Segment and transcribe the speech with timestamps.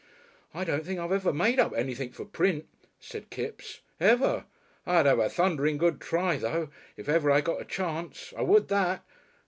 [0.51, 2.67] "I don't think I've ever made up anything for print,"
[2.99, 3.81] said Kipps;"
[4.11, 4.45] ever.
[4.83, 8.33] I'd have a thundering good try, though, if ever I got a chance.
[8.35, 9.03] I would that!